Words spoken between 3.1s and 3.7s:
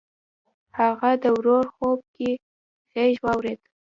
واورېد.